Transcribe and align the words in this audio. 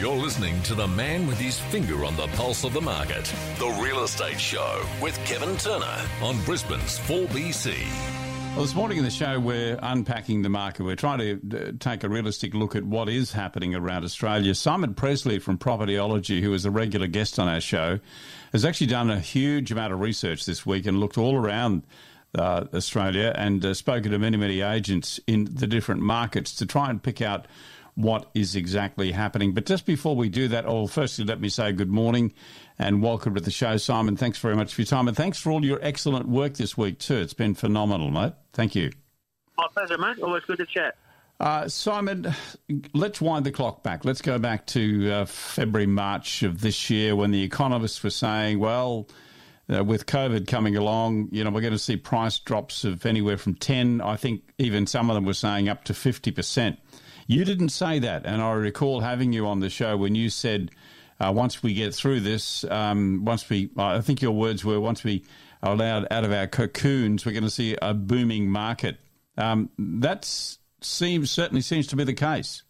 You're 0.00 0.16
listening 0.16 0.62
to 0.62 0.74
the 0.74 0.88
man 0.88 1.26
with 1.26 1.36
his 1.36 1.60
finger 1.60 2.06
on 2.06 2.16
the 2.16 2.26
pulse 2.28 2.64
of 2.64 2.72
the 2.72 2.80
market. 2.80 3.26
The 3.58 3.68
Real 3.82 4.02
Estate 4.02 4.40
Show 4.40 4.82
with 5.02 5.14
Kevin 5.26 5.58
Turner 5.58 6.08
on 6.22 6.42
Brisbane's 6.44 6.98
4BC. 7.00 7.74
Well, 8.54 8.62
this 8.62 8.74
morning 8.74 8.96
in 8.96 9.04
the 9.04 9.10
show, 9.10 9.38
we're 9.38 9.78
unpacking 9.82 10.40
the 10.40 10.48
market. 10.48 10.84
We're 10.84 10.96
trying 10.96 11.18
to 11.18 11.40
uh, 11.54 11.72
take 11.78 12.02
a 12.02 12.08
realistic 12.08 12.54
look 12.54 12.74
at 12.74 12.82
what 12.82 13.10
is 13.10 13.32
happening 13.32 13.74
around 13.74 14.04
Australia. 14.04 14.54
Simon 14.54 14.94
Pressley 14.94 15.38
from 15.38 15.58
Propertyology, 15.58 16.40
who 16.40 16.54
is 16.54 16.64
a 16.64 16.70
regular 16.70 17.06
guest 17.06 17.38
on 17.38 17.46
our 17.46 17.60
show, 17.60 18.00
has 18.52 18.64
actually 18.64 18.86
done 18.86 19.10
a 19.10 19.20
huge 19.20 19.70
amount 19.70 19.92
of 19.92 20.00
research 20.00 20.46
this 20.46 20.64
week 20.64 20.86
and 20.86 20.98
looked 20.98 21.18
all 21.18 21.36
around 21.36 21.82
uh, 22.34 22.64
Australia 22.72 23.34
and 23.36 23.62
uh, 23.66 23.74
spoken 23.74 24.12
to 24.12 24.18
many, 24.18 24.38
many 24.38 24.62
agents 24.62 25.20
in 25.26 25.44
the 25.44 25.66
different 25.66 26.00
markets 26.00 26.54
to 26.54 26.64
try 26.64 26.88
and 26.88 27.02
pick 27.02 27.20
out 27.20 27.46
what 28.02 28.30
is 28.34 28.56
exactly 28.56 29.12
happening. 29.12 29.52
But 29.52 29.66
just 29.66 29.86
before 29.86 30.16
we 30.16 30.28
do 30.28 30.48
that, 30.48 30.66
oh, 30.66 30.86
firstly, 30.86 31.24
let 31.24 31.40
me 31.40 31.48
say 31.48 31.72
good 31.72 31.90
morning 31.90 32.32
and 32.78 33.02
welcome 33.02 33.34
to 33.34 33.40
the 33.40 33.50
show, 33.50 33.76
Simon. 33.76 34.16
Thanks 34.16 34.38
very 34.38 34.56
much 34.56 34.74
for 34.74 34.82
your 34.82 34.86
time, 34.86 35.08
and 35.08 35.16
thanks 35.16 35.38
for 35.38 35.50
all 35.50 35.64
your 35.64 35.78
excellent 35.82 36.28
work 36.28 36.54
this 36.54 36.76
week 36.76 36.98
too. 36.98 37.16
It's 37.16 37.34
been 37.34 37.54
phenomenal, 37.54 38.10
mate. 38.10 38.32
Thank 38.52 38.74
you. 38.74 38.90
My 39.56 39.66
pleasure, 39.74 39.98
mate. 39.98 40.18
Always 40.22 40.44
good 40.44 40.58
to 40.58 40.66
chat. 40.66 40.96
Uh, 41.40 41.66
Simon, 41.68 42.34
let's 42.92 43.20
wind 43.20 43.46
the 43.46 43.50
clock 43.50 43.82
back. 43.82 44.04
Let's 44.04 44.20
go 44.20 44.38
back 44.38 44.66
to 44.68 45.10
uh, 45.10 45.24
February, 45.24 45.86
March 45.86 46.42
of 46.42 46.60
this 46.60 46.90
year 46.90 47.16
when 47.16 47.30
the 47.30 47.42
economists 47.42 48.02
were 48.02 48.10
saying, 48.10 48.58
well, 48.58 49.08
uh, 49.72 49.82
with 49.82 50.04
COVID 50.04 50.46
coming 50.46 50.76
along, 50.76 51.28
you 51.32 51.42
know, 51.42 51.50
we're 51.50 51.62
going 51.62 51.72
to 51.72 51.78
see 51.78 51.96
price 51.96 52.38
drops 52.38 52.84
of 52.84 53.06
anywhere 53.06 53.38
from 53.38 53.54
10, 53.54 54.02
I 54.02 54.16
think 54.16 54.42
even 54.58 54.86
some 54.86 55.08
of 55.08 55.14
them 55.14 55.24
were 55.24 55.32
saying 55.32 55.68
up 55.68 55.84
to 55.84 55.94
50%. 55.94 56.76
You 57.30 57.44
didn't 57.44 57.68
say 57.68 58.00
that, 58.00 58.26
and 58.26 58.42
I 58.42 58.50
recall 58.54 59.02
having 59.02 59.32
you 59.32 59.46
on 59.46 59.60
the 59.60 59.70
show 59.70 59.96
when 59.96 60.16
you 60.16 60.30
said, 60.30 60.72
uh, 61.20 61.32
once 61.32 61.62
we 61.62 61.74
get 61.74 61.94
through 61.94 62.18
this, 62.18 62.64
um, 62.64 63.24
once 63.24 63.48
we, 63.48 63.70
I 63.78 64.00
think 64.00 64.20
your 64.20 64.32
words 64.32 64.64
were, 64.64 64.80
once 64.80 65.04
we 65.04 65.24
are 65.62 65.74
allowed 65.74 66.08
out 66.10 66.24
of 66.24 66.32
our 66.32 66.48
cocoons, 66.48 67.24
we're 67.24 67.30
going 67.30 67.44
to 67.44 67.50
see 67.50 67.76
a 67.80 67.94
booming 67.94 68.50
market. 68.50 68.96
Um, 69.38 69.70
that 69.78 70.24
seems 70.80 71.30
certainly 71.30 71.60
seems 71.60 71.86
to 71.86 71.96
be 71.96 72.02
the 72.02 72.14
case. 72.14 72.64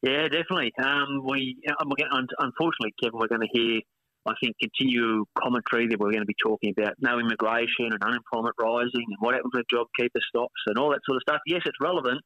Yeah, 0.00 0.28
definitely. 0.28 0.72
Um, 0.82 1.22
we, 1.22 1.58
unfortunately, 1.78 2.94
Kevin, 3.02 3.18
we're 3.20 3.28
going 3.28 3.42
to 3.42 3.48
hear, 3.52 3.82
I 4.24 4.32
think, 4.42 4.56
continue 4.58 5.26
commentary 5.38 5.88
that 5.88 6.00
we're 6.00 6.12
going 6.12 6.22
to 6.22 6.24
be 6.24 6.36
talking 6.42 6.72
about 6.74 6.94
no 7.00 7.18
immigration 7.18 7.92
and 7.92 8.02
unemployment 8.02 8.54
rising 8.58 9.04
and 9.08 9.16
what 9.18 9.34
happens 9.34 9.52
with 9.52 9.66
JobKeeper 9.70 10.22
stops 10.26 10.62
and 10.68 10.78
all 10.78 10.88
that 10.92 11.00
sort 11.04 11.16
of 11.16 11.22
stuff. 11.28 11.42
Yes, 11.46 11.60
it's 11.66 11.76
relevant, 11.82 12.22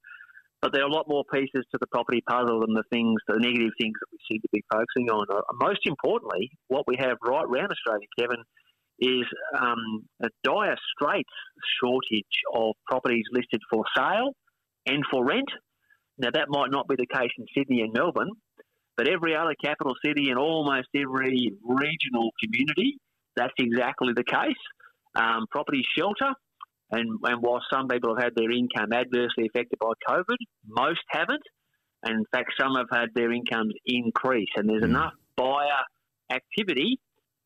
but 0.63 0.73
there 0.73 0.83
are 0.83 0.89
a 0.89 0.93
lot 0.93 1.09
more 1.09 1.25
pieces 1.33 1.65
to 1.71 1.79
the 1.81 1.87
property 1.87 2.23
puzzle 2.29 2.61
than 2.61 2.75
the 2.75 2.85
things, 2.91 3.17
the 3.27 3.39
negative 3.39 3.73
things 3.81 3.95
that 4.01 4.07
we 4.13 4.19
seem 4.31 4.41
to 4.41 4.49
be 4.53 4.63
focusing 4.71 5.09
on. 5.11 5.27
Uh, 5.31 5.41
most 5.61 5.81
importantly, 5.85 6.51
what 6.69 6.85
we 6.87 6.97
have 6.99 7.17
right 7.25 7.45
around 7.45 7.71
Australia, 7.71 8.07
Kevin, 8.19 8.43
is 9.01 9.25
um, 9.59 10.05
a 10.23 10.29
dire 10.45 10.77
straits 10.95 11.31
shortage 11.81 12.37
of 12.55 12.75
properties 12.87 13.25
listed 13.33 13.61
for 13.71 13.85
sale 13.97 14.33
and 14.87 15.03
for 15.11 15.25
rent. 15.25 15.49
Now, 16.19 16.29
that 16.35 16.49
might 16.49 16.71
not 16.71 16.87
be 16.87 16.97
the 16.97 17.07
case 17.07 17.31
in 17.39 17.47
Sydney 17.57 17.81
and 17.81 17.95
Melbourne, 17.95 18.33
but 18.99 19.09
every 19.09 19.35
other 19.35 19.55
capital 19.65 19.95
city 20.05 20.29
and 20.29 20.39
almost 20.39 20.89
every 20.95 21.53
regional 21.65 22.31
community, 22.45 22.99
that's 23.37 23.55
exactly 23.59 24.13
the 24.15 24.25
case. 24.25 24.61
Um, 25.17 25.47
property 25.51 25.83
shelter 25.97 26.35
and, 26.93 27.19
and 27.23 27.43
while 27.43 27.63
some 27.73 27.89
people 27.89 28.15
have 28.15 28.25
had 28.25 28.33
their 28.35 28.51
income 28.51 28.93
adversely 28.93 29.47
affected 29.47 29.79
by 29.79 29.93
COVID, 30.09 30.37
most 30.67 31.01
haven't. 31.09 31.43
And 32.03 32.21
in 32.21 32.25
fact, 32.33 32.53
some 32.59 32.75
have 32.77 32.89
had 32.91 33.11
their 33.15 33.33
incomes 33.33 33.75
increase. 33.85 34.49
And 34.57 34.69
there's 34.69 34.83
mm. 34.83 34.91
enough 34.91 35.13
buyer 35.37 35.85
activity 36.33 36.99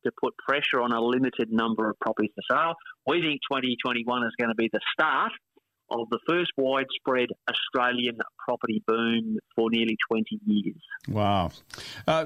to 0.05 0.11
put 0.21 0.33
pressure 0.37 0.81
on 0.81 0.91
a 0.91 1.01
limited 1.01 1.51
number 1.51 1.89
of 1.89 1.99
properties 1.99 2.31
for 2.35 2.55
sale. 2.55 2.73
We 3.07 3.21
think 3.21 3.41
2021 3.51 4.23
is 4.23 4.33
going 4.39 4.49
to 4.49 4.55
be 4.55 4.69
the 4.71 4.79
start 4.93 5.31
of 5.89 6.09
the 6.09 6.19
first 6.27 6.51
widespread 6.57 7.29
Australian 7.49 8.17
property 8.37 8.83
boom 8.87 9.37
for 9.55 9.69
nearly 9.69 9.97
20 10.09 10.39
years. 10.45 10.81
Wow. 11.07 11.51
Uh, 12.07 12.25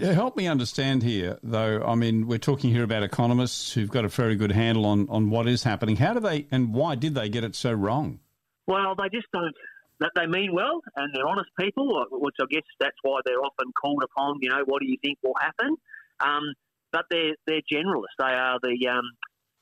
help 0.00 0.36
me 0.36 0.46
understand 0.46 1.02
here, 1.02 1.38
though. 1.42 1.82
I 1.84 1.94
mean, 1.94 2.26
we're 2.26 2.38
talking 2.38 2.70
here 2.70 2.84
about 2.84 3.02
economists 3.02 3.72
who've 3.72 3.90
got 3.90 4.04
a 4.04 4.08
very 4.08 4.36
good 4.36 4.52
handle 4.52 4.86
on, 4.86 5.08
on 5.08 5.30
what 5.30 5.46
is 5.46 5.64
happening. 5.64 5.96
How 5.96 6.14
do 6.14 6.20
they 6.20 6.46
and 6.50 6.74
why 6.74 6.94
did 6.94 7.14
they 7.14 7.28
get 7.28 7.44
it 7.44 7.54
so 7.54 7.72
wrong? 7.72 8.20
Well, 8.66 8.94
they 8.96 9.08
just 9.12 9.30
don't. 9.32 9.54
That 10.00 10.10
they 10.16 10.26
mean 10.26 10.52
well 10.52 10.80
and 10.96 11.14
they're 11.14 11.26
honest 11.26 11.50
people, 11.58 12.04
which 12.10 12.34
I 12.40 12.46
guess 12.50 12.64
that's 12.80 12.96
why 13.02 13.20
they're 13.24 13.38
often 13.38 13.72
called 13.80 14.02
upon. 14.02 14.38
You 14.40 14.50
know, 14.50 14.62
what 14.66 14.80
do 14.80 14.88
you 14.88 14.96
think 15.02 15.18
will 15.22 15.36
happen? 15.40 15.76
Um, 16.18 16.54
but 16.90 17.04
they're 17.10 17.34
they're 17.46 17.62
generalists. 17.70 18.18
They 18.18 18.24
are 18.24 18.58
the 18.62 18.88
um, 18.88 19.04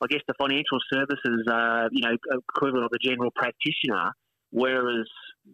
I 0.03 0.07
guess 0.07 0.21
the 0.27 0.33
financial 0.37 0.79
services, 0.91 1.47
are, 1.49 1.89
you 1.91 2.01
know, 2.01 2.15
equivalent 2.55 2.85
of 2.85 2.91
the 2.91 2.99
general 3.01 3.31
practitioner, 3.35 4.11
whereas 4.51 5.07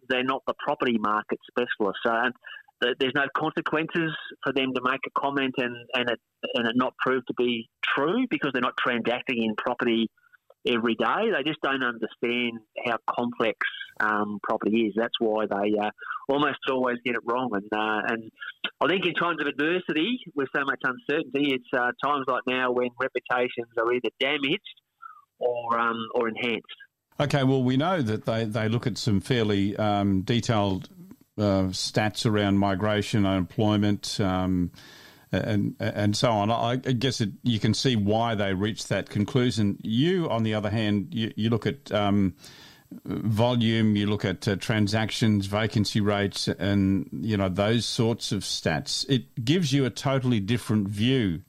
they're 0.09 0.23
not 0.23 0.41
the 0.47 0.55
property 0.59 0.97
market 0.97 1.39
specialist. 1.49 1.99
So 2.05 2.91
there's 2.99 3.13
no 3.15 3.27
consequences 3.35 4.11
for 4.43 4.53
them 4.53 4.73
to 4.73 4.81
make 4.83 5.01
a 5.05 5.19
comment 5.19 5.53
and, 5.57 5.75
and 5.93 6.09
it 6.09 6.19
and 6.53 6.67
it 6.67 6.73
not 6.75 6.93
prove 6.97 7.25
to 7.25 7.33
be 7.37 7.69
true 7.95 8.25
because 8.29 8.51
they're 8.53 8.61
not 8.61 8.77
transacting 8.79 9.43
in 9.43 9.55
property 9.55 10.07
every 10.65 10.95
day. 10.95 11.31
They 11.35 11.43
just 11.45 11.61
don't 11.61 11.83
understand 11.83 12.59
how 12.85 12.97
complex 13.09 13.57
um, 13.99 14.39
property 14.43 14.87
is. 14.87 14.93
That's 14.95 15.19
why 15.19 15.45
they 15.45 15.77
uh, 15.77 15.91
almost 16.29 16.59
always 16.69 16.97
get 17.03 17.15
it 17.15 17.21
wrong. 17.25 17.49
And 17.53 17.65
uh, 17.73 18.13
and 18.13 18.31
I 18.81 18.87
think 18.87 19.05
in 19.05 19.13
times 19.15 19.37
of 19.41 19.47
adversity, 19.47 20.19
with 20.35 20.47
so 20.55 20.63
much 20.63 20.79
uncertainty, 20.83 21.53
it's 21.55 21.67
uh, 21.73 21.91
times 22.03 22.25
like 22.27 22.43
now 22.47 22.71
when 22.71 22.89
reputations 22.99 23.67
are 23.77 23.91
either 23.93 24.09
damaged 24.19 24.81
or 25.39 25.79
um, 25.79 25.97
or 26.15 26.29
enhanced. 26.29 26.65
Okay, 27.19 27.43
well, 27.43 27.63
we 27.63 27.75
know 27.75 28.01
that 28.01 28.25
they, 28.25 28.45
they 28.45 28.69
look 28.69 28.87
at 28.87 28.97
some 28.97 29.19
fairly 29.19 29.75
um, 29.75 30.21
detailed 30.21 30.87
uh, 31.37 31.67
stats 31.71 32.25
around 32.25 32.57
migration, 32.57 33.25
unemployment. 33.25 34.19
Um, 34.21 34.71
and 35.31 35.75
and 35.79 36.17
so 36.17 36.31
on. 36.31 36.49
I 36.49 36.77
guess 36.77 37.21
it, 37.21 37.29
you 37.43 37.59
can 37.59 37.75
see 37.75 37.95
why 37.95 38.33
they 38.33 38.53
reached 38.55 38.89
that 38.89 39.09
conclusion. 39.09 39.77
You, 39.83 40.27
on 40.27 40.41
the 40.41 40.55
other 40.55 40.71
hand, 40.71 41.09
you, 41.11 41.31
you 41.35 41.51
look 41.51 41.67
at 41.67 41.91
um, 41.91 42.33
volume, 43.05 43.95
you 43.95 44.07
look 44.07 44.25
at 44.25 44.47
uh, 44.47 44.55
transactions, 44.55 45.45
vacancy 45.45 46.01
rates, 46.01 46.47
and 46.47 47.09
you 47.11 47.37
know 47.37 47.49
those 47.49 47.85
sorts 47.85 48.31
of 48.31 48.41
stats. 48.41 49.05
It 49.09 49.43
gives 49.43 49.71
you 49.73 49.85
a 49.85 49.89
totally 49.89 50.39
different 50.39 50.87
view 50.87 51.41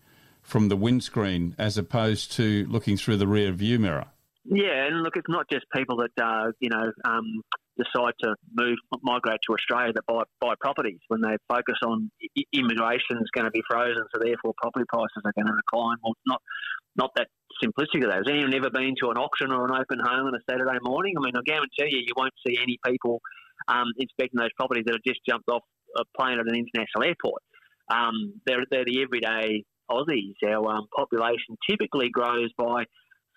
from 0.43 0.69
the 0.69 0.77
windscreen 0.77 1.55
as 1.59 1.78
opposed 1.78 2.33
to 2.33 2.67
looking 2.69 2.97
through 2.97 3.17
the 3.17 3.27
rear 3.27 3.53
view 3.53 3.78
mirror. 3.78 4.09
Yeah, 4.45 4.87
and 4.87 5.03
look, 5.03 5.17
it's 5.17 5.28
not 5.28 5.47
just 5.51 5.65
people 5.75 5.99
that 5.99 6.23
uh, 6.23 6.53
you 6.61 6.71
know 6.71 6.93
um, 7.05 7.43
decide 7.81 8.15
to 8.23 8.35
move, 8.53 8.77
migrate 9.03 9.41
to 9.49 9.55
Australia 9.55 9.93
that 9.95 10.05
buy, 10.07 10.23
buy 10.41 10.55
properties 10.61 11.01
when 11.09 11.21
they 11.21 11.37
focus 11.49 11.77
on 11.85 12.11
immigration 12.53 13.17
is 13.19 13.31
going 13.35 13.47
to 13.47 13.51
be 13.51 13.63
frozen, 13.69 14.05
so 14.13 14.21
therefore 14.23 14.53
property 14.61 14.85
prices 14.89 15.23
are 15.25 15.33
going 15.33 15.47
to 15.47 15.57
decline. 15.57 15.97
Well, 16.05 16.15
not 16.27 16.43
not 16.97 17.11
that 17.17 17.29
simplistic 17.63 18.03
of 18.05 18.11
that. 18.11 18.27
Has 18.27 18.29
anyone 18.29 18.55
ever 18.55 18.71
been 18.71 18.95
to 19.03 19.11
an 19.11 19.17
auction 19.17 19.53
or 19.53 19.65
an 19.65 19.73
open 19.73 20.01
home 20.03 20.27
on 20.27 20.35
a 20.35 20.43
Saturday 20.49 20.79
morning? 20.83 21.15
I 21.17 21.25
mean, 21.25 21.37
I 21.37 21.43
guarantee 21.47 21.97
you, 21.97 22.03
you 22.05 22.15
won't 22.17 22.35
see 22.47 22.59
any 22.61 22.79
people 22.85 23.21
um, 23.69 23.87
inspecting 23.97 24.39
those 24.39 24.53
properties 24.57 24.85
that 24.87 24.95
have 24.95 25.07
just 25.07 25.21
jumped 25.29 25.49
off 25.49 25.63
a 25.97 26.03
plane 26.19 26.39
at 26.39 26.47
an 26.47 26.55
international 26.55 27.05
airport. 27.05 27.43
Um, 27.91 28.41
they're, 28.47 28.65
they're 28.71 28.85
the 28.85 29.03
everyday 29.03 29.65
Aussies. 29.91 30.35
Our 30.47 30.71
um, 30.71 30.87
population 30.97 31.57
typically 31.69 32.11
grows 32.11 32.51
by 32.57 32.85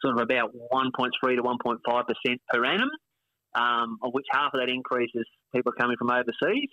sort 0.01 0.17
of 0.17 0.21
about 0.21 0.51
1.3 0.71 1.35
to 1.35 1.43
1.5% 1.43 2.37
per 2.49 2.65
annum 2.65 2.89
um, 3.55 3.97
of 4.01 4.13
which 4.13 4.25
half 4.31 4.53
of 4.53 4.59
that 4.59 4.69
increase 4.69 5.11
is 5.13 5.25
people 5.53 5.71
coming 5.77 5.97
from 5.97 6.09
overseas. 6.09 6.69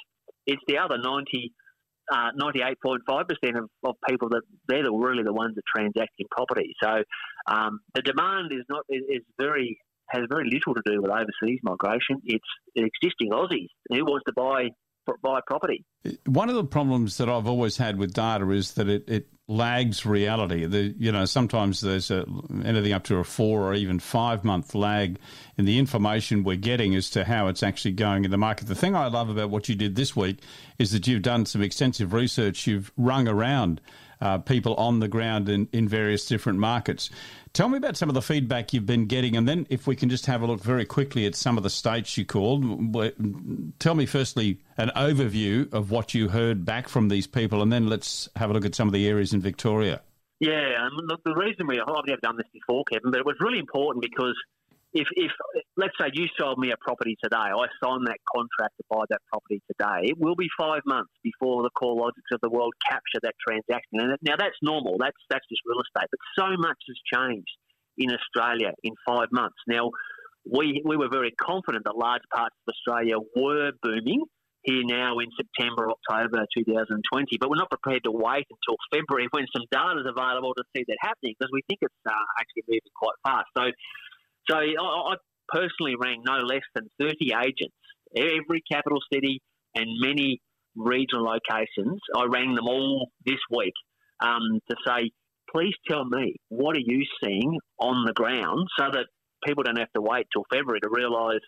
It's 0.46 0.62
the 0.66 0.78
other 0.78 0.98
90, 0.98 1.52
uh, 2.12 2.30
98.5% 2.41 3.59
of, 3.59 3.71
of 3.84 3.94
people 4.09 4.28
that 4.30 4.42
they're 4.68 4.82
the, 4.82 4.92
really 4.92 5.22
the 5.22 5.32
ones 5.32 5.54
that 5.56 5.62
transact 5.74 6.12
in 6.18 6.27
property. 6.30 6.74
So 6.82 7.03
um, 7.47 7.80
the 7.94 8.03
demand 8.03 8.53
is 8.53 8.65
not 8.68 8.84
is, 8.88 9.03
is 9.09 9.22
very 9.38 9.78
has 10.09 10.24
very 10.28 10.50
little 10.50 10.74
to 10.74 10.82
do 10.84 11.00
with 11.00 11.10
overseas 11.10 11.60
migration. 11.62 12.21
It's 12.24 12.44
existing 12.74 13.30
Aussies 13.30 13.68
who 13.88 14.04
wants 14.04 14.24
to 14.27 14.32
buy 14.32 14.71
buy 15.22 15.41
property. 15.47 15.84
One 16.27 16.48
of 16.48 16.54
the 16.54 16.65
problems 16.65 17.16
that 17.18 17.28
I've 17.28 17.47
always 17.47 17.77
had 17.77 17.97
with 17.97 18.12
data 18.12 18.48
is 18.50 18.72
that 18.74 18.88
it, 18.88 19.09
it 19.09 19.27
lags 19.50 20.06
reality. 20.06 20.64
The, 20.64 20.94
you 20.97 21.10
know, 21.10 21.24
sometimes 21.24 21.80
there's 21.80 22.10
a, 22.10 22.24
anything 22.64 22.92
up 22.92 23.02
to 23.04 23.16
a 23.16 23.24
four 23.24 23.62
or 23.62 23.74
even 23.74 23.98
five 23.98 24.44
month 24.44 24.74
lag 24.76 25.18
in 25.58 25.64
the 25.64 25.78
information 25.78 26.44
we're 26.44 26.56
getting 26.56 26.94
as 26.94 27.10
to 27.10 27.24
how 27.24 27.48
it's 27.48 27.62
actually 27.62 27.92
going 27.92 28.24
in 28.24 28.30
the 28.30 28.38
market. 28.38 28.68
The 28.68 28.76
thing 28.76 28.94
I 28.94 29.08
love 29.08 29.28
about 29.28 29.50
what 29.50 29.68
you 29.68 29.74
did 29.74 29.97
this 29.97 30.14
week 30.14 30.38
is 30.78 30.92
that 30.92 31.08
you've 31.08 31.22
done 31.22 31.47
some 31.47 31.62
extensive 31.62 32.12
research. 32.12 32.68
You've 32.68 32.92
rung 32.97 33.26
around 33.26 33.80
uh, 34.20 34.38
people 34.38 34.74
on 34.74 35.00
the 35.00 35.08
ground 35.08 35.48
in, 35.48 35.68
in 35.72 35.88
various 35.88 36.26
different 36.26 36.58
markets. 36.58 37.10
Tell 37.53 37.68
me 37.68 37.78
about 37.78 37.96
some 37.96 38.08
of 38.08 38.14
the 38.14 38.22
feedback 38.22 38.72
you've 38.72 38.86
been 38.86 39.06
getting, 39.06 39.36
and 39.36 39.48
then 39.48 39.66
if 39.70 39.86
we 39.86 39.96
can 39.96 40.08
just 40.08 40.26
have 40.26 40.41
a 40.42 40.46
look 40.46 40.62
very 40.62 40.84
quickly 40.84 41.26
at 41.26 41.34
some 41.34 41.56
of 41.56 41.64
the 41.64 41.70
states 41.70 42.16
you 42.16 42.24
called. 42.24 42.62
Tell 43.80 43.96
me 43.96 44.06
firstly 44.06 44.60
an 44.76 44.92
overview 44.94 45.72
of 45.72 45.91
what 45.91 46.14
you 46.14 46.28
heard 46.28 46.64
back 46.64 46.88
from 46.88 47.08
these 47.08 47.26
people, 47.26 47.60
and 47.60 47.72
then 47.72 47.88
let's 47.88 48.28
have 48.36 48.50
a 48.50 48.53
look 48.53 48.64
at 48.64 48.76
some 48.76 48.86
of 48.86 48.94
the 48.94 49.08
areas 49.08 49.32
in 49.32 49.40
Victoria. 49.41 50.03
Yeah, 50.41 50.87
and 50.87 51.10
the 51.25 51.34
reason 51.34 51.66
we 51.66 51.81
I've 51.81 52.07
never 52.07 52.21
done 52.22 52.37
this 52.37 52.48
before, 52.53 52.84
Kevin, 52.91 53.10
but 53.10 53.21
it 53.21 53.27
was 53.27 53.37
really 53.41 53.59
important 53.59 54.03
because 54.03 54.34
if, 54.92 55.07
if 55.13 55.31
let's 55.77 55.92
say 56.01 56.10
you 56.15 56.27
sold 56.39 56.59
me 56.59 56.72
a 56.72 56.77
property 56.81 57.16
today, 57.22 57.37
I 57.37 57.66
signed 57.83 58.07
that 58.07 58.19
contract 58.34 58.75
to 58.78 58.84
buy 58.91 59.04
that 59.10 59.21
property 59.31 59.63
today, 59.69 60.10
it 60.10 60.19
will 60.19 60.34
be 60.34 60.48
five 60.59 60.81
months 60.84 61.13
before 61.22 61.63
the 61.63 61.71
CoreLogics 61.77 62.33
of 62.33 62.41
the 62.42 62.51
world 62.51 62.72
capture 62.89 63.21
that 63.22 63.34
transaction. 63.47 64.01
And 64.01 64.16
now 64.22 64.34
that's 64.39 64.57
normal. 64.63 64.97
That's 64.98 65.16
that's 65.28 65.47
just 65.48 65.63
real 65.66 65.81
estate. 65.81 66.09
But 66.10 66.21
so 66.39 66.57
much 66.59 66.78
has 66.89 66.97
changed 67.21 67.53
in 67.98 68.10
Australia 68.10 68.72
in 68.83 68.95
five 69.07 69.28
months. 69.31 69.57
Now 69.69 69.91
we 70.51 70.83
we 70.84 70.97
were 70.97 71.09
very 71.10 71.33
confident 71.33 71.84
that 71.84 71.97
large 71.97 72.22
parts 72.34 72.57
of 72.66 72.75
Australia 72.75 73.16
were 73.37 73.72
booming 73.83 74.25
here 74.62 74.83
now 74.84 75.18
in 75.18 75.28
September, 75.36 75.89
October 75.91 76.45
2020. 76.57 77.39
But 77.41 77.51
we're 77.51 77.57
not 77.57 77.71
prepared 77.71 78.04
to 78.04 78.12
wait 78.12 78.47
until 78.51 78.77
February 78.92 79.28
when 79.30 79.47
some 79.57 79.65
data 79.71 80.01
is 80.01 80.09
available 80.09 80.54
to 80.54 80.65
see 80.77 80.84
that 80.86 80.98
happening 81.01 81.34
because 81.39 81.51
we 81.53 81.62
think 81.68 81.80
it's 81.83 81.95
uh, 82.07 82.12
actually 82.39 82.65
moving 82.68 82.95
quite 82.95 83.18
fast. 83.24 83.48
So 83.57 83.65
so 84.48 84.57
I, 84.57 85.12
I 85.12 85.15
personally 85.48 85.95
rang 86.01 86.22
no 86.24 86.39
less 86.39 86.66
than 86.74 86.89
30 87.01 87.33
agents, 87.39 87.77
every 88.16 88.62
capital 88.71 88.98
city 89.12 89.41
and 89.74 89.86
many 90.01 90.41
regional 90.77 91.24
locations. 91.24 92.01
I 92.15 92.24
rang 92.24 92.54
them 92.54 92.66
all 92.66 93.10
this 93.24 93.41
week 93.51 93.74
um, 94.21 94.60
to 94.68 94.77
say, 94.86 95.10
please 95.54 95.74
tell 95.89 96.04
me, 96.04 96.36
what 96.48 96.77
are 96.77 96.84
you 96.84 97.04
seeing 97.22 97.59
on 97.78 98.04
the 98.06 98.13
ground 98.13 98.66
so 98.78 98.86
that 98.92 99.06
people 99.45 99.65
don't 99.65 99.78
have 99.78 99.92
to 99.95 100.03
wait 100.03 100.27
till 100.33 100.45
February 100.53 100.80
to 100.80 100.89
realise 100.91 101.41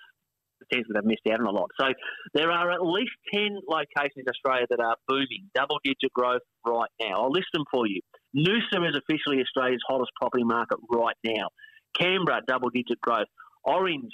potentially 0.69 0.95
they've 0.95 1.05
missed 1.05 1.27
out 1.31 1.41
on 1.41 1.47
a 1.47 1.51
lot. 1.51 1.71
So 1.81 1.87
there 2.35 2.51
are 2.51 2.71
at 2.71 2.83
least 2.83 3.13
10 3.35 3.59
locations 3.69 4.17
in 4.17 4.25
Australia 4.29 4.67
that 4.71 4.81
are 4.81 4.97
booming, 5.09 5.51
double 5.55 5.79
digit 5.85 6.13
growth 6.15 6.43
right 6.67 6.91
now. 7.01 7.23
I'll 7.23 7.31
list 7.31 7.49
them 7.53 7.65
for 7.71 7.87
you. 7.87 8.01
Noosa 8.37 8.89
is 8.89 8.97
officially 8.97 9.41
Australia's 9.41 9.83
hottest 9.89 10.11
property 10.21 10.45
market 10.45 10.79
right 10.91 11.17
now. 11.25 11.49
Canberra, 11.99 12.41
double 12.47 12.71
digit 12.71 13.01
growth. 13.01 13.29
Orange, 13.65 14.13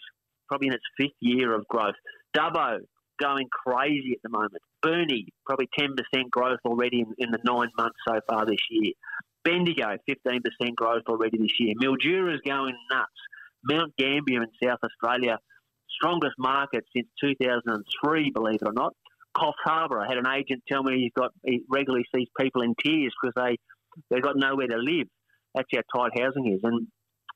probably 0.48 0.68
in 0.68 0.74
its 0.74 0.84
fifth 0.98 1.16
year 1.20 1.54
of 1.54 1.66
growth. 1.68 1.94
Dubbo, 2.36 2.78
going 3.20 3.48
crazy 3.50 4.12
at 4.12 4.22
the 4.22 4.30
moment. 4.30 4.62
Burnie, 4.82 5.26
probably 5.46 5.68
10% 5.78 6.30
growth 6.30 6.60
already 6.64 7.00
in, 7.00 7.14
in, 7.18 7.30
the 7.30 7.38
nine 7.44 7.68
months 7.76 7.98
so 8.06 8.20
far 8.28 8.46
this 8.46 8.60
year. 8.70 8.92
Bendigo, 9.44 9.96
15% 10.08 10.74
growth 10.76 11.02
already 11.08 11.38
this 11.38 11.58
year. 11.58 11.74
Mildura 11.80 12.34
is 12.34 12.40
going 12.46 12.74
nuts. 12.90 13.10
Mount 13.64 13.92
Gambier 13.96 14.42
in 14.42 14.50
South 14.62 14.78
Australia, 14.84 15.38
strongest 15.98 16.34
market 16.38 16.84
since 16.94 17.08
2003, 17.20 18.30
believe 18.30 18.58
it 18.62 18.68
or 18.68 18.72
not. 18.72 18.94
Coffs 19.36 19.52
Harbour, 19.64 20.00
I 20.00 20.08
had 20.08 20.18
an 20.18 20.26
agent 20.26 20.62
tell 20.68 20.82
me 20.82 21.00
he's 21.02 21.12
got 21.16 21.32
he 21.44 21.62
regularly 21.68 22.04
sees 22.14 22.28
people 22.40 22.62
in 22.62 22.74
tears 22.82 23.12
because 23.20 23.34
they 23.36 23.56
they've 24.10 24.22
got 24.22 24.36
nowhere 24.36 24.66
to 24.68 24.76
live. 24.76 25.06
That's 25.54 25.68
how 25.72 26.08
tight 26.08 26.20
housing 26.20 26.52
is. 26.52 26.60
And 26.62 26.88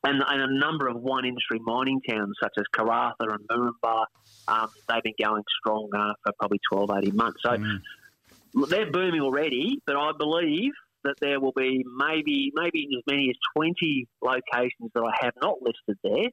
and, 0.04 0.22
and 0.26 0.42
a 0.42 0.58
number 0.58 0.88
of 0.88 0.96
one 0.96 1.24
industry 1.24 1.60
mining 1.60 2.00
towns 2.08 2.34
such 2.42 2.54
as 2.58 2.64
Karratha 2.74 3.12
and 3.20 3.46
Moranbah, 3.48 4.04
um, 4.48 4.68
they've 4.88 5.02
been 5.02 5.14
going 5.22 5.44
strong 5.60 5.88
uh, 5.96 6.12
for 6.24 6.32
probably 6.40 6.58
12, 6.72 6.90
18 7.04 7.16
months. 7.16 7.38
So 7.44 7.50
mm. 7.50 7.78
they're 8.68 8.90
booming 8.90 9.20
already, 9.20 9.78
but 9.86 9.94
I 9.96 10.10
believe 10.18 10.72
that 11.04 11.14
there 11.20 11.40
will 11.40 11.52
be 11.52 11.84
maybe 11.96 12.52
maybe 12.54 12.88
as 12.96 13.02
many 13.06 13.30
as 13.30 13.36
20 13.56 14.06
locations 14.22 14.90
that 14.94 15.02
I 15.02 15.24
have 15.24 15.34
not 15.40 15.58
listed 15.62 15.98
there 16.02 16.30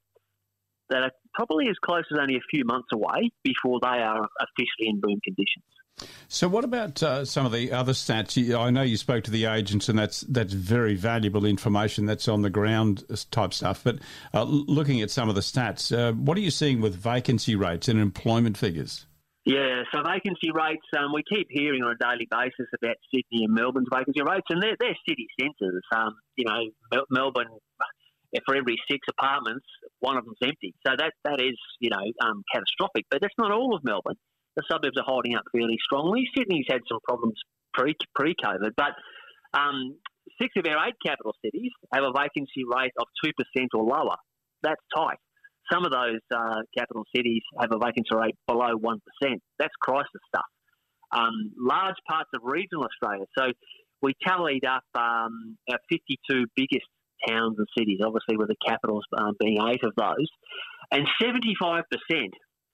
that 0.90 1.04
are 1.04 1.12
probably 1.34 1.68
as 1.70 1.76
close 1.84 2.06
as 2.12 2.18
only 2.20 2.36
a 2.36 2.46
few 2.50 2.66
months 2.66 2.90
away 2.94 3.32
before 3.44 3.80
they 3.82 3.88
are 3.88 4.28
officially 4.42 4.90
in 4.90 5.00
boom 5.00 5.20
conditions. 5.24 5.66
So, 6.28 6.48
what 6.48 6.64
about 6.64 7.02
uh, 7.04 7.26
some 7.26 7.46
of 7.46 7.52
the 7.52 7.72
other 7.72 7.92
stats? 7.92 8.56
I 8.56 8.70
know 8.70 8.84
you 8.84 8.98
spoke 8.98 9.26
to 9.26 9.32
the 9.32 9.46
agents, 9.46 9.90
and 9.90 10.00
that's 10.00 10.22
that's 10.22 10.54
very 10.54 10.96
valuable 10.96 11.46
information. 11.46 12.06
That's 12.06 12.28
on 12.28 12.42
the 12.42 12.50
ground 12.50 13.04
type 13.32 13.54
stuff. 13.54 13.84
But 13.84 14.00
uh, 14.34 14.44
looking 14.44 15.02
at 15.02 15.12
some 15.12 15.28
of 15.28 15.36
the 15.36 15.42
stats, 15.42 15.96
uh, 15.96 16.14
what 16.14 16.38
are 16.38 16.42
you 16.42 16.52
seeing 16.52 16.82
with 16.82 16.96
vacancy 16.96 17.56
rates 17.56 17.88
and 17.88 18.00
employment 18.00 18.58
figures? 18.58 19.06
Yeah, 19.46 19.82
so 19.92 20.04
vacancy 20.04 20.52
rates, 20.54 20.86
um, 20.96 21.12
we 21.12 21.24
keep 21.24 21.48
hearing 21.50 21.82
on 21.82 21.96
a 21.96 21.98
daily 21.98 22.28
basis 22.30 22.68
about 22.76 22.98
Sydney 23.10 23.46
and 23.46 23.54
Melbourne's 23.56 23.88
vacancy 23.92 24.22
rates, 24.22 24.46
and 24.50 24.62
they're, 24.62 24.76
they're 24.80 24.98
city 25.08 25.28
centres. 25.40 25.82
Um, 25.96 26.14
you 26.36 26.46
know, 26.46 27.02
Melbourne, 27.10 27.48
for 28.46 28.56
every 28.56 28.78
six 28.92 29.08
apartments, 29.10 29.66
one 30.00 30.18
of 30.18 30.26
them's 30.26 30.38
empty. 30.44 30.74
So 30.86 30.94
that 30.98 31.14
that 31.26 31.42
is, 31.42 31.58
you 31.80 31.90
know, 31.90 32.04
um, 32.26 32.44
catastrophic. 32.54 33.06
But 33.10 33.22
that's 33.22 33.36
not 33.38 33.52
all 33.52 33.76
of 33.76 33.84
Melbourne 33.84 34.16
the 34.60 34.64
suburbs 34.72 34.98
are 34.98 35.08
holding 35.08 35.36
up 35.36 35.44
fairly 35.52 35.78
strongly. 35.84 36.28
Sydney's 36.36 36.66
had 36.70 36.82
some 36.90 37.00
problems 37.08 37.36
pre 37.74 37.96
pre 38.16 38.36
COVID, 38.36 38.72
but 38.76 38.94
um, 39.54 39.96
six 40.42 40.54
of 40.58 40.66
our 40.66 40.88
eight 40.88 40.96
capital 41.06 41.34
cities 41.44 41.72
have 41.94 42.04
a 42.04 42.12
vacancy 42.12 42.64
rate 42.68 42.92
of 43.00 43.08
two 43.24 43.32
percent 43.38 43.70
or 43.74 43.84
lower. 43.84 44.18
That's 44.64 44.82
tight. 44.96 45.18
Some 45.72 45.86
of 45.86 45.92
those 45.92 46.20
uh, 46.34 46.62
capital 46.78 47.04
cities 47.16 47.42
have 47.60 47.72
a 47.72 47.78
vacancy 47.78 48.14
rate 48.14 48.36
below 48.48 48.76
one 48.80 49.00
percent. 49.06 49.42
That's 49.60 49.74
crisis 49.82 50.22
stuff. 50.28 50.50
Um, 51.12 51.54
large 51.58 51.98
parts 52.08 52.30
of 52.36 52.42
regional 52.44 52.86
Australia. 52.86 53.26
So 53.38 53.52
we 54.02 54.14
tallied 54.26 54.66
up 54.66 54.84
um, 54.96 55.58
our 55.72 55.80
52 55.90 56.46
biggest 56.56 56.86
towns 57.28 57.56
and 57.58 57.68
cities, 57.78 58.00
obviously 58.06 58.38
with 58.38 58.48
the 58.48 58.56
capitals 58.66 59.04
um, 59.18 59.34
being 59.40 59.58
eight 59.70 59.84
of 59.84 59.94
those, 59.98 60.28
and 60.92 61.08
75% 61.22 61.84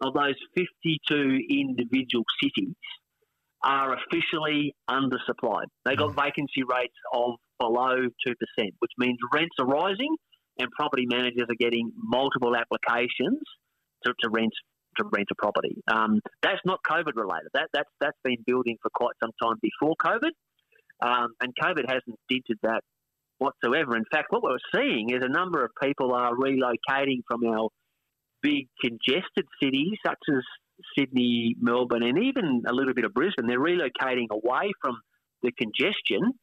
of 0.01 0.13
those 0.13 0.35
52 0.55 1.39
individual 1.49 2.23
cities 2.41 2.75
are 3.63 3.95
officially 3.95 4.75
undersupplied. 4.89 5.65
They 5.85 5.95
got 5.95 6.11
mm. 6.11 6.23
vacancy 6.23 6.63
rates 6.69 6.93
of 7.13 7.35
below 7.59 7.95
2%, 7.97 8.33
which 8.79 8.91
means 8.97 9.17
rents 9.33 9.55
are 9.59 9.65
rising 9.65 10.15
and 10.59 10.69
property 10.71 11.05
managers 11.09 11.47
are 11.49 11.59
getting 11.59 11.91
multiple 11.95 12.55
applications 12.55 13.41
to, 14.05 14.13
to 14.21 14.29
rent 14.29 14.53
to 14.97 15.03
rent 15.11 15.27
a 15.31 15.35
property. 15.35 15.75
Um, 15.87 16.21
that's 16.41 16.61
not 16.63 16.79
COVID 16.89 17.15
related. 17.15 17.49
That, 17.53 17.67
that's, 17.73 17.89
that's 17.99 18.17
been 18.23 18.37
building 18.45 18.77
for 18.81 18.89
quite 18.95 19.11
some 19.21 19.31
time 19.43 19.57
before 19.61 19.93
COVID. 20.01 20.31
Um, 21.03 21.33
and 21.41 21.53
COVID 21.61 21.83
hasn't 21.87 22.17
dented 22.29 22.57
that 22.63 22.81
whatsoever. 23.37 23.95
In 23.95 24.05
fact, 24.11 24.27
what 24.29 24.43
we're 24.43 24.57
seeing 24.73 25.09
is 25.09 25.21
a 25.21 25.29
number 25.29 25.63
of 25.63 25.71
people 25.81 26.13
are 26.13 26.33
relocating 26.33 27.19
from 27.27 27.45
our 27.45 27.69
big 28.41 28.67
congested 28.81 29.45
cities 29.61 29.97
such 30.05 30.19
as 30.29 30.41
Sydney, 30.97 31.55
Melbourne, 31.59 32.03
and 32.03 32.17
even 32.23 32.63
a 32.67 32.73
little 32.73 32.93
bit 32.93 33.05
of 33.05 33.13
Brisbane, 33.13 33.47
they're 33.47 33.59
relocating 33.59 34.27
away 34.31 34.71
from 34.81 34.97
the 35.41 35.51
congestion 35.51 36.33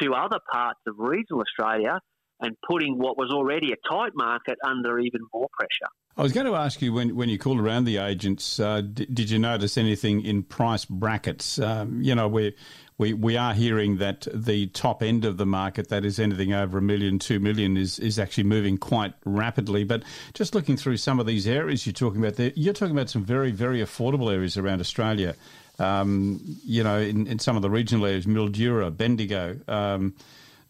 to 0.00 0.12
other 0.14 0.38
parts 0.52 0.80
of 0.86 0.94
regional 0.98 1.42
Australia 1.42 1.98
and 2.40 2.56
putting 2.68 2.98
what 2.98 3.16
was 3.16 3.30
already 3.30 3.72
a 3.72 3.76
tight 3.88 4.12
market 4.14 4.58
under 4.66 4.98
even 4.98 5.20
more 5.32 5.46
pressure. 5.58 5.90
I 6.16 6.22
was 6.22 6.32
going 6.32 6.46
to 6.46 6.54
ask 6.54 6.80
you 6.80 6.92
when, 6.92 7.16
when 7.16 7.28
you 7.28 7.38
called 7.38 7.58
around 7.58 7.84
the 7.84 7.98
agents, 7.98 8.60
uh, 8.60 8.82
d- 8.82 9.06
did 9.06 9.30
you 9.30 9.38
notice 9.38 9.76
anything 9.76 10.24
in 10.24 10.42
price 10.42 10.84
brackets? 10.84 11.58
Um, 11.58 12.02
you 12.02 12.14
know, 12.14 12.28
we, 12.28 12.54
we 12.96 13.12
we 13.12 13.36
are 13.36 13.54
hearing 13.54 13.96
that 13.98 14.26
the 14.32 14.68
top 14.68 15.02
end 15.02 15.24
of 15.24 15.36
the 15.36 15.46
market, 15.46 15.88
that 15.88 16.04
is 16.04 16.18
anything 16.18 16.52
over 16.52 16.78
a 16.78 16.82
million, 16.82 17.18
two 17.18 17.40
million, 17.40 17.76
is 17.76 17.98
is 17.98 18.18
actually 18.18 18.44
moving 18.44 18.78
quite 18.78 19.14
rapidly. 19.24 19.84
But 19.84 20.02
just 20.32 20.54
looking 20.54 20.76
through 20.76 20.98
some 20.98 21.18
of 21.18 21.26
these 21.26 21.46
areas 21.46 21.86
you're 21.86 21.92
talking 21.92 22.20
about, 22.20 22.36
there, 22.36 22.52
you're 22.54 22.74
talking 22.74 22.94
about 22.94 23.10
some 23.10 23.24
very 23.24 23.50
very 23.50 23.80
affordable 23.80 24.32
areas 24.32 24.56
around 24.56 24.80
Australia. 24.80 25.34
Um, 25.80 26.40
you 26.64 26.84
know, 26.84 27.00
in, 27.00 27.26
in 27.26 27.40
some 27.40 27.56
of 27.56 27.62
the 27.62 27.70
regional 27.70 28.06
areas, 28.06 28.26
Mildura, 28.26 28.96
Bendigo. 28.96 29.58
Um, 29.66 30.14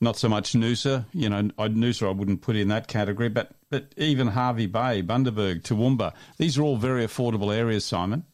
not 0.00 0.16
so 0.16 0.28
much 0.28 0.52
Noosa. 0.52 1.04
You 1.12 1.28
know, 1.28 1.42
Noosa 1.42 2.08
I 2.08 2.12
wouldn't 2.12 2.42
put 2.42 2.56
in 2.56 2.68
that 2.68 2.88
category, 2.88 3.28
but 3.28 3.52
but 3.70 3.92
even 3.96 4.28
Hervey 4.28 4.66
Bay, 4.66 5.02
Bundaberg, 5.02 5.62
Toowoomba, 5.62 6.14
these 6.38 6.56
are 6.56 6.62
all 6.62 6.76
very 6.76 7.04
affordable 7.04 7.54
areas, 7.54 7.84
Simon. 7.84 8.24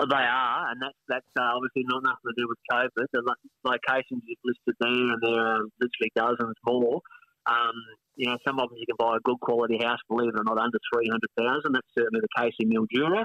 Uh, 0.00 0.06
they 0.06 0.16
are, 0.16 0.70
and 0.70 0.80
that's 0.80 0.96
that's 1.08 1.32
uh, 1.38 1.52
obviously 1.54 1.84
not 1.84 2.02
nothing 2.02 2.32
to 2.32 2.34
do 2.36 2.48
with 2.48 2.56
COVID. 2.72 3.06
The 3.12 3.34
locations 3.64 4.22
you've 4.24 4.38
listed 4.44 4.74
there, 4.80 5.12
and 5.12 5.20
there 5.20 5.44
are 5.44 5.60
literally 5.76 6.12
dozens 6.16 6.56
more. 6.64 7.00
Um, 7.44 7.74
you 8.16 8.26
know, 8.26 8.38
some 8.46 8.58
of 8.60 8.70
them 8.70 8.78
you 8.78 8.86
can 8.86 8.96
buy 8.98 9.16
a 9.16 9.20
good 9.24 9.40
quality 9.40 9.78
house, 9.82 9.98
believe 10.08 10.30
it 10.32 10.40
or 10.40 10.44
not, 10.44 10.56
under 10.56 10.78
three 10.92 11.10
hundred 11.10 11.28
thousand. 11.36 11.72
That's 11.72 11.92
certainly 11.96 12.20
the 12.20 12.40
case 12.40 12.54
in 12.60 12.70
Mildura, 12.70 13.24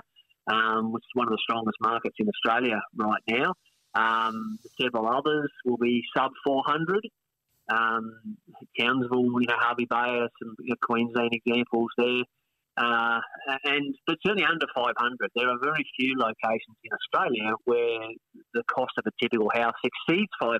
um, 0.51 0.91
which 0.91 1.03
is 1.03 1.13
one 1.13 1.27
of 1.27 1.31
the 1.31 1.39
strongest 1.43 1.77
markets 1.79 2.15
in 2.19 2.27
Australia 2.27 2.81
right 2.97 3.23
now. 3.29 3.53
Um, 3.95 4.59
several 4.79 5.07
others 5.07 5.49
will 5.63 5.77
be 5.77 6.03
sub 6.15 6.31
four 6.45 6.61
hundred. 6.65 7.07
Um, 7.71 8.37
Townsville, 8.77 9.41
you 9.41 9.47
know, 9.47 9.55
Hervey 9.59 9.85
Bay, 9.85 10.27
some 10.43 10.55
you 10.59 10.69
know, 10.69 10.75
Queensland 10.83 11.31
examples 11.31 11.89
there. 11.97 12.23
Uh, 12.77 13.19
and 13.63 13.95
but 14.05 14.17
certainly 14.25 14.43
under 14.43 14.65
500, 14.75 14.95
there 15.35 15.49
are 15.49 15.57
very 15.61 15.85
few 15.97 16.13
locations 16.17 16.75
in 16.83 16.91
Australia 16.91 17.53
where 17.63 17.99
the 18.53 18.63
cost 18.63 18.91
of 18.97 19.05
a 19.07 19.11
typical 19.21 19.49
house 19.53 19.75
exceeds 19.83 20.31
500. 20.41 20.59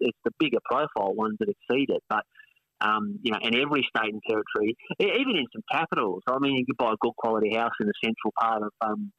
It's 0.00 0.18
the 0.24 0.32
bigger 0.40 0.58
profile 0.64 1.14
ones 1.14 1.36
that 1.38 1.48
exceed 1.48 1.90
it, 1.90 2.02
but 2.08 2.24
um, 2.82 3.18
you 3.22 3.30
know, 3.30 3.38
in 3.42 3.54
every 3.54 3.86
state 3.94 4.12
and 4.12 4.22
territory, 4.28 4.74
even 4.98 5.36
in 5.36 5.46
some 5.52 5.62
capitals. 5.70 6.22
I 6.26 6.38
mean, 6.40 6.56
you 6.56 6.66
could 6.66 6.76
buy 6.76 6.92
a 6.92 6.96
good 7.00 7.14
quality 7.16 7.54
house 7.54 7.72
in 7.80 7.86
the 7.86 7.92
central 8.02 8.32
part 8.40 8.62
of, 8.62 8.72
um, 8.80 9.12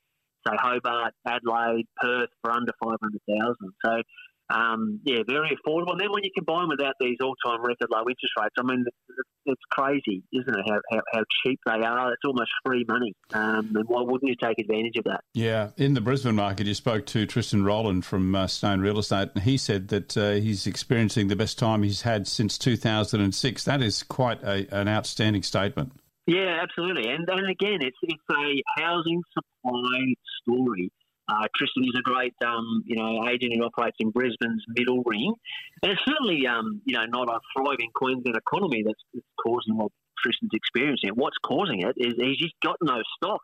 say, 0.45 0.53
Hobart, 0.59 1.13
Adelaide, 1.25 1.87
Perth 1.95 2.29
for 2.41 2.51
under 2.51 2.73
500,000. 2.83 3.55
So 3.85 4.01
um, 4.49 4.99
yeah, 5.05 5.19
very 5.27 5.57
affordable. 5.57 5.91
And 5.91 5.99
then 5.99 6.11
when 6.11 6.23
you 6.23 6.31
combine 6.35 6.67
with 6.67 6.79
that 6.79 6.95
these 6.99 7.17
all-time 7.21 7.61
record 7.61 7.87
low 7.89 8.01
interest 8.01 8.33
rates, 8.39 8.55
I 8.57 8.63
mean, 8.63 8.85
it's 9.45 9.61
crazy, 9.71 10.23
isn't 10.33 10.55
it? 10.55 10.65
How, 10.67 10.79
how, 10.91 11.01
how 11.13 11.23
cheap 11.43 11.59
they 11.65 11.81
are. 11.85 12.13
It's 12.13 12.21
almost 12.25 12.51
free 12.65 12.85
money. 12.87 13.13
Um, 13.33 13.71
and 13.75 13.87
why 13.87 14.01
wouldn't 14.01 14.29
you 14.29 14.35
take 14.41 14.59
advantage 14.59 14.97
of 14.97 15.05
that? 15.05 15.21
Yeah, 15.33 15.69
in 15.77 15.93
the 15.93 16.01
Brisbane 16.01 16.35
market, 16.35 16.67
you 16.67 16.73
spoke 16.73 17.05
to 17.07 17.25
Tristan 17.25 17.63
Rowland 17.63 18.05
from 18.05 18.35
uh, 18.35 18.47
Stone 18.47 18.81
Real 18.81 18.99
Estate, 18.99 19.29
and 19.33 19.43
he 19.43 19.57
said 19.57 19.87
that 19.89 20.17
uh, 20.17 20.31
he's 20.33 20.67
experiencing 20.67 21.27
the 21.27 21.35
best 21.35 21.57
time 21.57 21.83
he's 21.83 22.01
had 22.01 22.27
since 22.27 22.57
2006. 22.57 23.63
That 23.63 23.81
is 23.81 24.03
quite 24.03 24.43
a, 24.43 24.67
an 24.75 24.87
outstanding 24.87 25.43
statement. 25.43 25.93
Yeah, 26.25 26.59
absolutely. 26.61 27.11
And, 27.11 27.27
and 27.27 27.49
again, 27.49 27.79
it's 27.81 27.97
it's 28.01 28.23
a 28.31 28.81
housing 28.81 29.21
supply 29.33 30.13
story 30.41 30.89
uh, 31.29 31.47
Tristan 31.55 31.83
is 31.85 31.95
a 31.97 32.01
great, 32.01 32.33
um, 32.45 32.83
you 32.85 32.95
know, 32.95 33.27
agent 33.29 33.53
who 33.55 33.63
operates 33.63 33.97
in 33.99 34.11
Brisbane's 34.11 34.63
middle 34.67 35.03
ring, 35.05 35.33
and 35.81 35.91
it's 35.91 36.01
certainly, 36.05 36.45
um, 36.47 36.81
you 36.85 36.95
know, 36.95 37.05
not 37.05 37.29
a 37.29 37.39
thriving 37.55 37.91
Queensland 37.95 38.35
economy 38.35 38.83
that's, 38.85 38.99
that's 39.13 39.25
causing 39.41 39.77
what 39.77 39.91
Tristan's 40.21 40.51
experiencing. 40.53 41.11
What's 41.15 41.37
causing 41.45 41.81
it 41.81 41.95
is 41.97 42.13
he's 42.17 42.37
just 42.37 42.55
got 42.63 42.77
no 42.81 43.01
stock. 43.15 43.41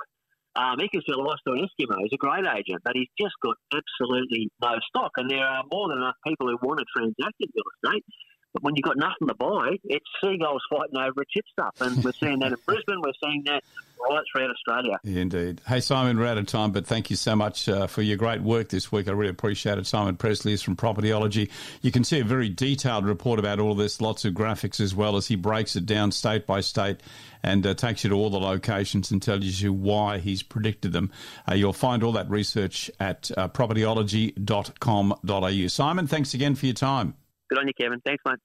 Um, 0.55 0.75
he 0.79 0.89
can 0.89 1.01
sell 1.07 1.21
a 1.21 1.24
lifestyle 1.24 1.55
Eskimo. 1.55 1.95
He's 2.03 2.13
a 2.13 2.17
great 2.17 2.43
agent, 2.43 2.81
but 2.83 2.93
he's 2.95 3.12
just 3.19 3.36
got 3.43 3.55
absolutely 3.71 4.50
no 4.62 4.75
stock, 4.89 5.12
and 5.17 5.29
there 5.29 5.45
are 5.45 5.63
more 5.71 5.88
than 5.89 6.00
enough 6.00 6.19
people 6.25 6.48
who 6.48 6.57
want 6.62 6.79
to 6.79 6.86
transact 6.95 7.36
in 7.39 7.48
real 7.55 7.69
estate. 7.79 8.03
But 8.53 8.63
when 8.63 8.75
you've 8.75 8.84
got 8.84 8.98
nothing 8.98 9.27
to 9.27 9.36
buy, 9.36 9.77
it's 9.84 10.06
seagulls 10.22 10.63
fighting 10.70 10.98
over 10.98 11.22
a 11.22 11.25
chip 11.25 11.46
stuff. 11.51 11.75
And 11.82 12.03
we're 12.03 12.12
seeing 12.13 12.39
that 12.39 12.51
in 12.51 12.58
Brisbane. 12.65 13.01
We're 13.01 13.13
seeing 13.24 13.44
that 13.46 13.63
right 14.10 14.24
throughout 14.32 14.50
Australia. 14.50 15.00
Indeed. 15.03 15.62
Hey, 15.68 15.82
Simon, 15.82 16.18
we're 16.18 16.27
out 16.27 16.38
of 16.38 16.48
time, 16.48 16.72
but 16.72 16.88
thank 16.88 17.10
you 17.10 17.15
so 17.15 17.36
much 17.36 17.68
uh, 17.68 17.88
for 17.88 18.01
your 18.01 18.18
great 18.18 18.41
work 18.41 18.70
this 18.70 18.91
week. 18.91 19.08
I 19.08 19.12
really 19.12 19.29
appreciate 19.29 19.77
it. 19.77 19.86
Simon 19.86 20.15
Pressley 20.15 20.53
is 20.53 20.62
from 20.62 20.75
Propertyology. 20.75 21.50
You 21.82 21.91
can 21.91 22.03
see 22.03 22.20
a 22.20 22.24
very 22.24 22.50
detailed 22.50 23.06
report 23.06 23.39
about 23.39 23.60
all 23.60 23.75
this, 23.75 24.01
lots 24.01 24.25
of 24.25 24.34
graphics 24.34 24.79
as 24.79 24.96
well 24.96 25.18
as 25.18 25.27
he 25.27 25.36
breaks 25.36 25.75
it 25.75 25.86
down 25.86 26.12
state 26.12 26.48
by 26.48 26.62
state 26.62 27.01
and 27.44 27.65
uh, 27.65 27.74
takes 27.74 28.03
you 28.03 28.10
to 28.10 28.15
all 28.15 28.29
the 28.29 28.39
locations 28.39 29.12
and 29.12 29.22
tells 29.22 29.62
you 29.62 29.74
why 29.74 30.18
he's 30.18 30.44
predicted 30.44 30.91
them. 30.91 31.12
Uh, 31.50 31.53
you'll 31.53 31.74
find 31.74 32.03
all 32.03 32.12
that 32.13 32.29
research 32.29 32.91
at 33.00 33.32
uh, 33.38 33.48
propertyology.com.au. 33.48 35.68
Simon, 35.68 36.08
thanks 36.08 36.34
again 36.34 36.56
for 36.56 36.65
your 36.65 36.75
time. 36.75 37.13
Good 37.50 37.60
on 37.60 37.68
you, 37.68 37.74
Kevin. 37.79 38.01
Thanks, 38.06 38.24
mate. 38.25 38.39